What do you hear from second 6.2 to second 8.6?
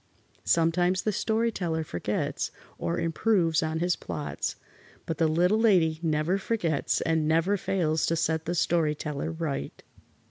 forgets and never fails to set the